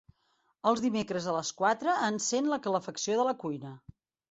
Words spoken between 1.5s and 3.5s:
quatre encèn la calefacció de la